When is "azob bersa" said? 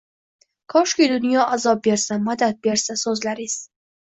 1.57-2.19